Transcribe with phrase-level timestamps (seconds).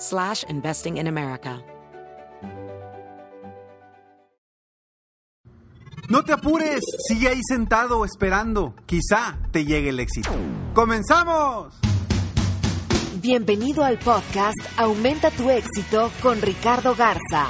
[0.00, 1.62] slash investing in America.
[6.08, 8.74] No te apures, sigue ahí sentado esperando.
[8.84, 10.30] Quizá te llegue el éxito.
[10.74, 11.72] ¡Comenzamos!
[13.22, 17.46] Bienvenido al podcast Aumenta tu éxito con Ricardo Garza,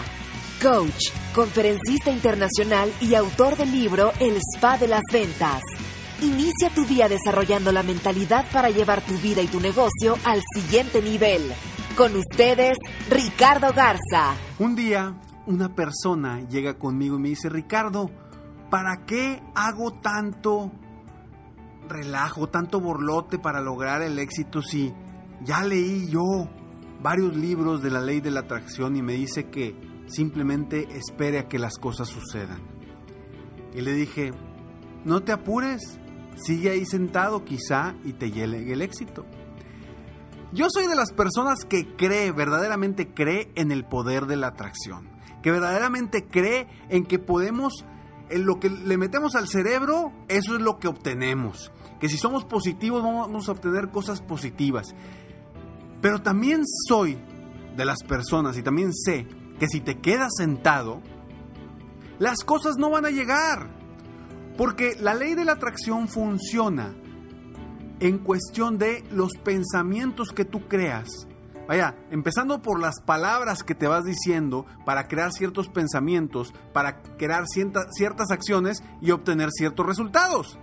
[0.60, 5.62] coach, conferencista internacional y autor del libro El Spa de las Ventas.
[6.20, 11.00] Inicia tu día desarrollando la mentalidad para llevar tu vida y tu negocio al siguiente
[11.00, 11.50] nivel.
[12.00, 12.78] Con ustedes,
[13.10, 14.34] Ricardo Garza.
[14.58, 18.10] Un día, una persona llega conmigo y me dice, Ricardo,
[18.70, 20.72] ¿para qué hago tanto
[21.86, 24.94] relajo, tanto borlote para lograr el éxito si
[25.42, 26.48] ya leí yo
[27.02, 31.48] varios libros de la ley de la atracción y me dice que simplemente espere a
[31.48, 32.62] que las cosas sucedan?
[33.74, 34.32] Y le dije,
[35.04, 36.00] no te apures,
[36.36, 39.26] sigue ahí sentado quizá y te llegue el éxito.
[40.52, 45.08] Yo soy de las personas que cree, verdaderamente cree en el poder de la atracción,
[45.42, 47.84] que verdaderamente cree en que podemos,
[48.30, 52.44] en lo que le metemos al cerebro, eso es lo que obtenemos, que si somos
[52.44, 54.92] positivos vamos a obtener cosas positivas.
[56.00, 57.16] Pero también soy
[57.76, 59.28] de las personas y también sé
[59.60, 61.00] que si te quedas sentado,
[62.18, 63.78] las cosas no van a llegar.
[64.56, 66.94] Porque la ley de la atracción funciona
[68.00, 71.28] en cuestión de los pensamientos que tú creas.
[71.68, 77.44] Vaya, empezando por las palabras que te vas diciendo para crear ciertos pensamientos, para crear
[77.46, 80.58] ciertas, ciertas acciones y obtener ciertos resultados.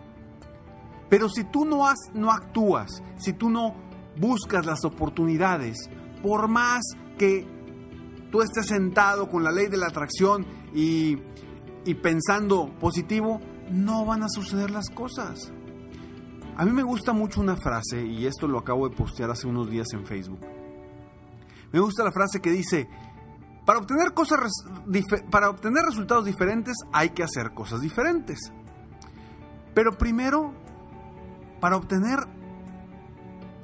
[1.09, 3.73] Pero si tú no, has, no actúas, si tú no
[4.17, 5.77] buscas las oportunidades,
[6.21, 6.81] por más
[7.17, 7.47] que
[8.31, 11.19] tú estés sentado con la ley de la atracción y,
[11.85, 13.39] y pensando positivo,
[13.71, 15.53] no van a suceder las cosas.
[16.57, 19.69] A mí me gusta mucho una frase, y esto lo acabo de postear hace unos
[19.69, 20.40] días en Facebook.
[21.72, 22.90] Me gusta la frase que dice,
[23.63, 24.40] para obtener, cosas,
[25.29, 28.40] para obtener resultados diferentes hay que hacer cosas diferentes.
[29.75, 30.51] Pero primero,
[31.59, 32.18] para obtener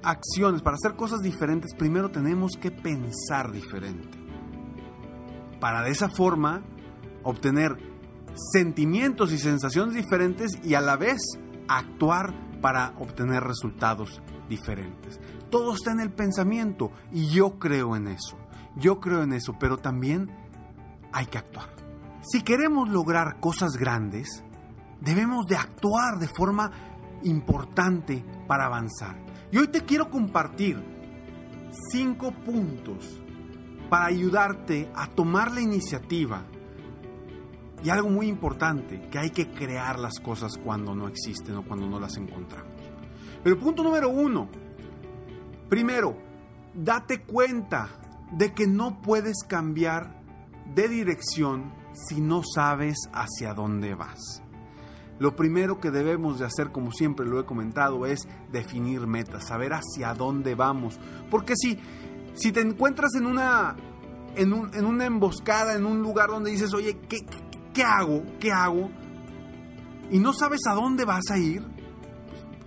[0.03, 4.19] acciones, para hacer cosas diferentes, primero tenemos que pensar diferente.
[5.59, 6.61] Para de esa forma
[7.23, 7.75] obtener
[8.51, 11.23] sentimientos y sensaciones diferentes y a la vez
[11.67, 15.19] actuar para obtener resultados diferentes.
[15.49, 18.37] Todo está en el pensamiento y yo creo en eso.
[18.77, 20.31] Yo creo en eso, pero también
[21.11, 21.67] hay que actuar.
[22.21, 24.45] Si queremos lograr cosas grandes,
[25.01, 26.71] debemos de actuar de forma
[27.23, 29.17] importante para avanzar.
[29.51, 30.81] Y hoy te quiero compartir
[31.91, 33.21] cinco puntos
[33.89, 36.45] para ayudarte a tomar la iniciativa
[37.83, 41.87] y algo muy importante, que hay que crear las cosas cuando no existen o cuando
[41.87, 42.71] no las encontramos.
[43.43, 44.47] Pero punto número uno,
[45.69, 46.15] primero,
[46.73, 47.89] date cuenta
[48.31, 50.21] de que no puedes cambiar
[50.73, 54.41] de dirección si no sabes hacia dónde vas.
[55.19, 59.73] Lo primero que debemos de hacer, como siempre lo he comentado, es definir metas, saber
[59.73, 60.99] hacia dónde vamos.
[61.29, 61.77] Porque si,
[62.33, 63.75] si te encuentras en una,
[64.35, 67.25] en, en una emboscada, en un lugar donde dices, oye, ¿qué,
[67.73, 68.23] ¿qué hago?
[68.39, 68.89] ¿Qué hago?
[70.11, 71.63] Y no sabes a dónde vas a ir,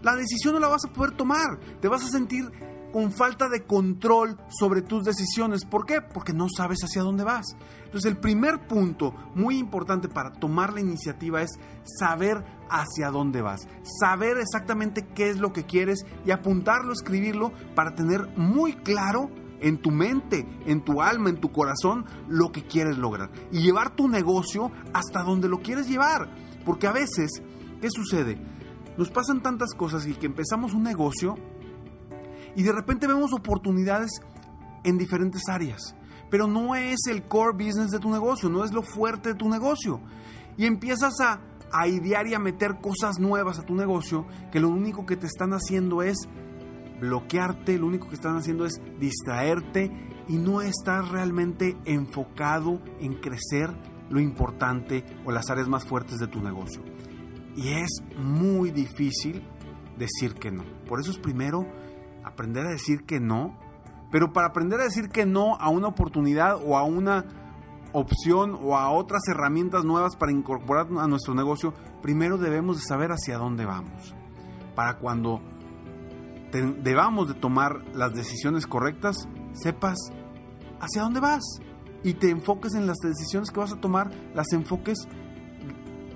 [0.03, 1.59] la decisión no la vas a poder tomar.
[1.81, 2.51] Te vas a sentir
[2.93, 5.65] con falta de control sobre tus decisiones.
[5.65, 6.01] ¿Por qué?
[6.01, 7.45] Porque no sabes hacia dónde vas.
[7.85, 11.51] Entonces el primer punto muy importante para tomar la iniciativa es
[11.99, 13.67] saber hacia dónde vas.
[14.01, 19.31] Saber exactamente qué es lo que quieres y apuntarlo, escribirlo para tener muy claro
[19.61, 23.31] en tu mente, en tu alma, en tu corazón, lo que quieres lograr.
[23.53, 26.29] Y llevar tu negocio hasta donde lo quieres llevar.
[26.65, 27.31] Porque a veces,
[27.81, 28.39] ¿qué sucede?
[28.97, 31.37] Nos pasan tantas cosas y que empezamos un negocio
[32.57, 34.11] y de repente vemos oportunidades
[34.83, 35.95] en diferentes áreas.
[36.29, 39.49] pero no es el core business de tu negocio, no es lo fuerte de tu
[39.49, 40.01] negocio.
[40.57, 44.69] Y empiezas a, a idear y a meter cosas nuevas a tu negocio que lo
[44.69, 46.17] único que te están haciendo es
[47.01, 49.91] bloquearte, lo único que están haciendo es distraerte
[50.29, 53.71] y no estás realmente enfocado en crecer
[54.11, 56.83] lo importante o las áreas más fuertes de tu negocio.
[57.57, 59.43] Y es muy difícil
[59.97, 60.65] decir que no.
[60.87, 61.67] Por eso es primero
[62.25, 63.57] aprender a decir que no.
[64.11, 67.25] Pero para aprender a decir que no a una oportunidad o a una
[67.93, 71.73] opción o a otras herramientas nuevas para incorporar a nuestro negocio,
[72.03, 74.15] primero debemos de saber hacia dónde vamos.
[74.75, 75.41] Para cuando
[76.63, 79.97] debamos de tomar las decisiones correctas, sepas
[80.81, 81.43] hacia dónde vas
[82.03, 85.09] y te enfoques en las decisiones que vas a tomar, las enfoques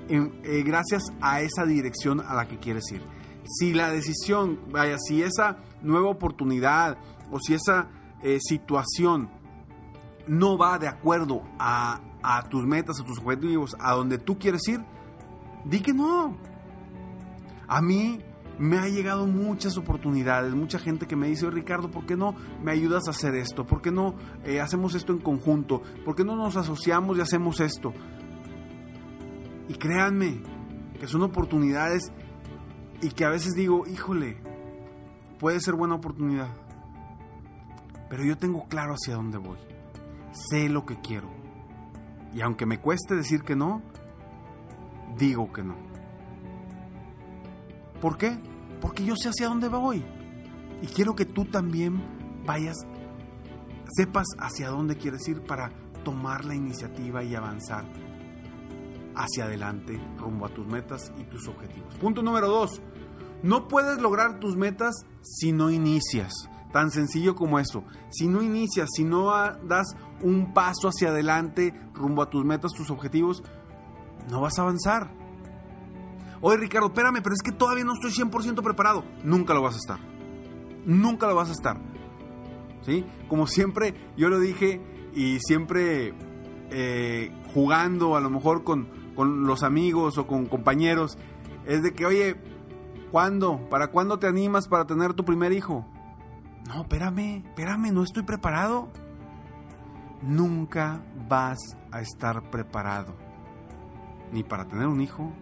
[0.09, 3.03] eh, gracias a esa dirección a la que quieres ir.
[3.45, 6.99] Si la decisión, vaya, si esa nueva oportunidad
[7.31, 7.89] o si esa
[8.23, 9.31] eh, situación
[10.27, 14.67] no va de acuerdo a, a tus metas, a tus objetivos, a donde tú quieres
[14.69, 14.85] ir,
[15.65, 16.37] di que no.
[17.67, 18.21] A mí
[18.61, 22.73] me ha llegado muchas oportunidades, mucha gente que me dice, Ricardo, ¿por qué no me
[22.73, 23.65] ayudas a hacer esto?
[23.65, 24.15] ¿Por qué no
[24.45, 25.81] eh, hacemos esto en conjunto?
[26.05, 27.95] ¿Por qué no nos asociamos y hacemos esto?
[29.67, 30.43] Y créanme
[31.01, 32.13] que son oportunidades
[33.01, 34.37] y que a veces digo, híjole,
[35.39, 36.51] puede ser buena oportunidad.
[38.11, 39.59] Pero yo tengo claro hacia dónde voy.
[40.33, 41.31] Sé lo que quiero.
[42.35, 43.81] Y aunque me cueste decir que no,
[45.17, 45.90] digo que no.
[48.01, 48.39] ¿Por qué?
[48.81, 50.05] Porque yo sé hacia dónde voy.
[50.83, 52.03] Y quiero que tú también
[52.47, 52.77] vayas,
[53.97, 55.71] sepas hacia dónde quieres ir para
[56.05, 57.85] tomar la iniciativa y avanzar
[59.15, 61.95] hacia adelante rumbo a tus metas y tus objetivos.
[61.97, 62.81] Punto número dos.
[63.43, 66.33] No puedes lograr tus metas si no inicias.
[66.73, 67.85] Tan sencillo como eso.
[68.11, 69.31] Si no inicias, si no
[69.65, 73.43] das un paso hacia adelante rumbo a tus metas, tus objetivos,
[74.31, 75.20] no vas a avanzar.
[76.43, 79.05] Oye Ricardo, espérame, pero es que todavía no estoy 100% preparado.
[79.23, 79.99] Nunca lo vas a estar.
[80.87, 81.79] Nunca lo vas a estar.
[82.83, 83.05] ¿Sí?
[83.29, 84.81] Como siempre, yo lo dije
[85.15, 86.15] y siempre
[86.71, 91.19] eh, jugando a lo mejor con, con los amigos o con compañeros,
[91.67, 92.37] es de que, oye,
[93.11, 93.69] ¿cuándo?
[93.69, 95.87] ¿Para cuándo te animas para tener tu primer hijo?
[96.67, 98.89] No, espérame, espérame, no estoy preparado.
[100.23, 101.59] Nunca vas
[101.91, 103.15] a estar preparado.
[104.33, 105.33] Ni para tener un hijo,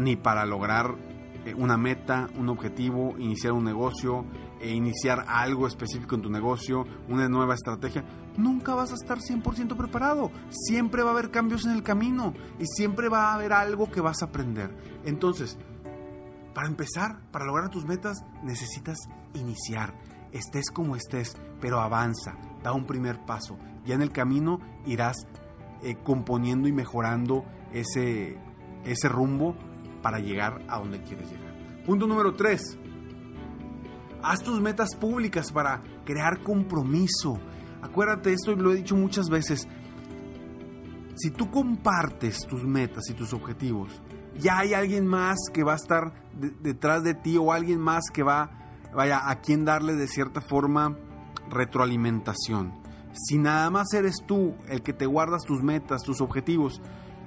[0.00, 0.96] ni para lograr
[1.44, 4.24] eh, una meta, un objetivo, iniciar un negocio,
[4.60, 8.04] e iniciar algo específico en tu negocio, una nueva estrategia,
[8.36, 10.30] nunca vas a estar 100% preparado.
[10.50, 14.02] Siempre va a haber cambios en el camino y siempre va a haber algo que
[14.02, 14.76] vas a aprender.
[15.04, 15.58] Entonces,
[16.54, 18.98] para empezar, para lograr tus metas, necesitas
[19.34, 19.94] iniciar.
[20.30, 23.56] Estés como estés, pero avanza, da un primer paso.
[23.86, 25.26] Ya en el camino irás
[25.82, 28.38] eh, componiendo y mejorando ese,
[28.84, 29.56] ese rumbo
[30.02, 31.54] para llegar a donde quieres llegar.
[31.84, 32.78] Punto número 3.
[34.22, 37.38] Haz tus metas públicas para crear compromiso.
[37.82, 39.66] Acuérdate, esto lo he dicho muchas veces.
[41.16, 44.00] Si tú compartes tus metas y tus objetivos,
[44.38, 46.12] ya hay alguien más que va a estar
[46.62, 48.50] detrás de ti o alguien más que va,
[48.94, 50.96] vaya, a quien darle de cierta forma
[51.50, 52.72] retroalimentación.
[53.12, 56.80] Si nada más eres tú el que te guardas tus metas, tus objetivos,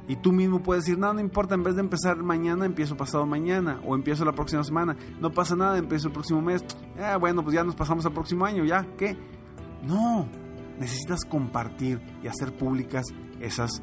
[0.08, 3.26] y tú mismo puedes decir, no, no importa, en vez de empezar mañana, empiezo pasado
[3.26, 4.98] mañana o empiezo la próxima semana.
[5.20, 6.64] No pasa nada, empiezo el próximo mes.
[7.00, 8.86] Ah, bueno, pues ya nos pasamos al próximo año, ¿ya?
[8.98, 9.18] ¿Qué?
[9.84, 10.28] No,
[10.78, 13.06] necesitas compartir y hacer públicas
[13.40, 13.82] esas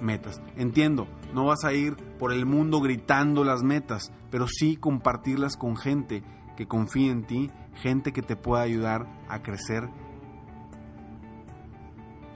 [0.00, 0.40] metas.
[0.56, 5.76] Entiendo, no vas a ir por el mundo gritando las metas, pero sí compartirlas con
[5.76, 6.22] gente
[6.56, 9.88] que confíe en ti, gente que te pueda ayudar a crecer,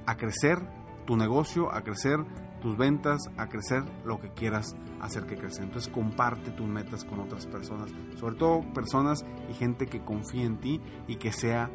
[0.06, 0.58] a crecer
[1.06, 2.24] tu negocio, a crecer
[2.62, 5.64] tus ventas, a crecer lo que quieras hacer que crezca.
[5.64, 10.58] Entonces comparte tus metas con otras personas, sobre todo personas y gente que confíe en
[10.58, 11.70] ti y que sea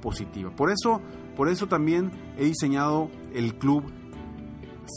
[0.00, 0.50] positiva.
[0.54, 1.00] Por eso,
[1.36, 3.84] por eso también he diseñado el club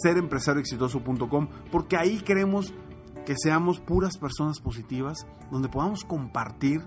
[0.03, 2.73] serempresarioexitoso.com porque ahí queremos
[3.25, 6.81] que seamos puras personas positivas, donde podamos compartir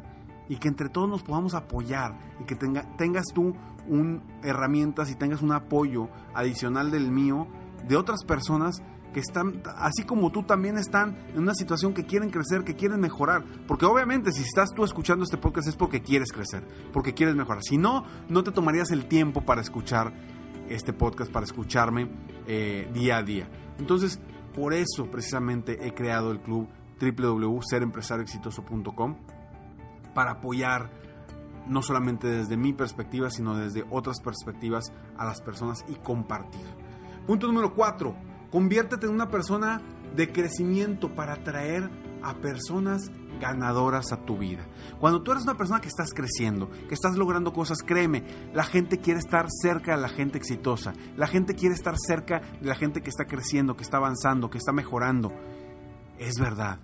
[0.48, 3.54] y que entre todos nos podamos apoyar y que tenga, tengas tú
[3.88, 7.46] un herramientas y tengas un apoyo adicional del mío
[7.86, 8.82] de otras personas
[9.14, 13.00] que están, así como tú también están en una situación que quieren crecer, que quieren
[13.00, 13.44] mejorar.
[13.66, 17.62] Porque obviamente si estás tú escuchando este podcast es porque quieres crecer, porque quieres mejorar.
[17.62, 20.12] Si no, no te tomarías el tiempo para escuchar
[20.68, 22.10] este podcast, para escucharme
[22.46, 23.48] eh, día a día.
[23.78, 24.18] Entonces,
[24.54, 26.68] por eso precisamente he creado el club
[27.00, 29.16] www.serempresarioexitoso.com
[30.14, 30.90] para apoyar
[31.66, 36.83] no solamente desde mi perspectiva, sino desde otras perspectivas a las personas y compartir.
[37.26, 38.14] Punto número 4.
[38.50, 39.80] Conviértete en una persona
[40.14, 41.90] de crecimiento para atraer
[42.22, 44.66] a personas ganadoras a tu vida.
[45.00, 48.98] Cuando tú eres una persona que estás creciendo, que estás logrando cosas, créeme, la gente
[48.98, 50.92] quiere estar cerca de la gente exitosa.
[51.16, 54.58] La gente quiere estar cerca de la gente que está creciendo, que está avanzando, que
[54.58, 55.32] está mejorando.
[56.18, 56.78] Es verdad.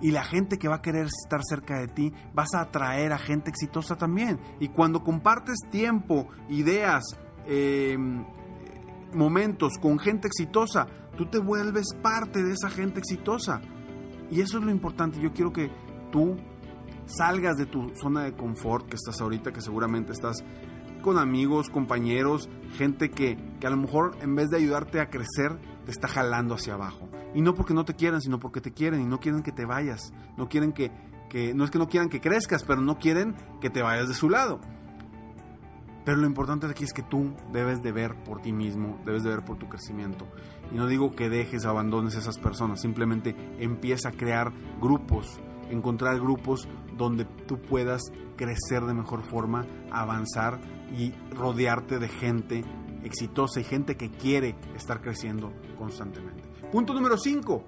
[0.00, 3.18] Y la gente que va a querer estar cerca de ti, vas a atraer a
[3.18, 4.38] gente exitosa también.
[4.60, 7.02] Y cuando compartes tiempo, ideas,
[7.46, 8.24] em,
[9.12, 10.86] momentos con gente exitosa,
[11.16, 13.60] tú te vuelves parte de esa gente exitosa.
[14.30, 15.20] Y eso es lo importante.
[15.20, 15.70] Yo quiero que
[16.12, 16.36] tú
[17.06, 20.44] salgas de tu zona de confort que estás ahorita, que seguramente estás
[21.02, 25.58] con amigos, compañeros, gente que, que a lo mejor en vez de ayudarte a crecer,
[25.84, 27.08] te está jalando hacia abajo.
[27.34, 29.64] Y no porque no te quieran, sino porque te quieren y no quieren que te
[29.64, 30.12] vayas.
[30.36, 30.90] No quieren que,
[31.30, 34.14] que, no es que no quieran que crezcas, pero no quieren que te vayas de
[34.14, 34.60] su lado.
[36.04, 39.30] Pero lo importante aquí es que tú debes de ver por ti mismo, debes de
[39.30, 40.26] ver por tu crecimiento.
[40.72, 45.38] Y no digo que dejes, abandones a esas personas, simplemente empieza a crear grupos,
[45.70, 48.02] encontrar grupos donde tú puedas
[48.36, 50.60] crecer de mejor forma, avanzar
[50.96, 52.64] y rodearte de gente
[53.04, 56.42] exitosa y gente que quiere estar creciendo constantemente.
[56.72, 57.64] Punto número 5.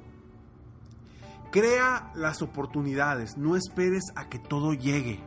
[1.50, 5.20] Crea las oportunidades, no esperes a que todo llegue.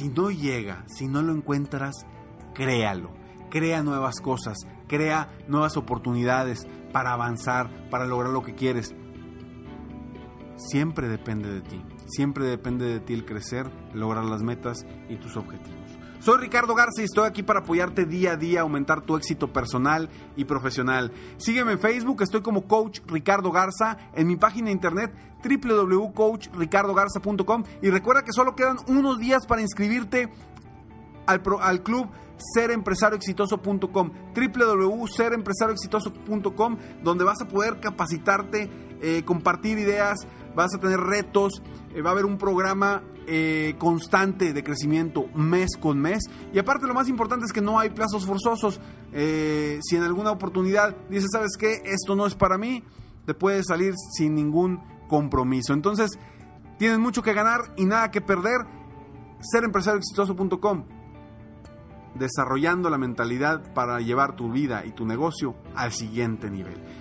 [0.00, 2.06] Si no llega, si no lo encuentras,
[2.54, 3.10] créalo.
[3.50, 4.56] Crea nuevas cosas,
[4.88, 8.94] crea nuevas oportunidades para avanzar, para lograr lo que quieres.
[10.56, 15.36] Siempre depende de ti, siempre depende de ti el crecer, lograr las metas y tus
[15.36, 15.79] objetivos.
[16.20, 20.10] Soy Ricardo Garza y estoy aquí para apoyarte día a día, aumentar tu éxito personal
[20.36, 21.12] y profesional.
[21.38, 27.88] Sígueme en Facebook, estoy como Coach Ricardo Garza, en mi página de internet www.coachricardogarza.com y
[27.88, 30.28] recuerda que solo quedan unos días para inscribirte
[31.24, 32.10] al, al club
[32.54, 38.68] serempresarioexitoso.com www.serempresarioexitoso.com donde vas a poder capacitarte,
[39.00, 40.18] eh, compartir ideas,
[40.54, 41.62] vas a tener retos,
[41.94, 46.24] eh, va a haber un programa eh, constante de crecimiento mes con mes.
[46.52, 48.80] Y aparte lo más importante es que no hay plazos forzosos.
[49.12, 51.82] Eh, si en alguna oportunidad dices, ¿sabes qué?
[51.84, 52.82] Esto no es para mí,
[53.26, 55.72] te puedes salir sin ningún compromiso.
[55.72, 56.18] Entonces,
[56.78, 58.66] tienes mucho que ganar y nada que perder.
[59.40, 60.84] Serempresarioexitoso.com
[62.14, 66.76] desarrollando la mentalidad para llevar tu vida y tu negocio al siguiente nivel.